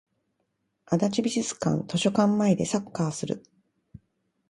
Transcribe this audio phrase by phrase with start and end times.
[0.87, 3.43] 足立美術館図書館前でサッカーする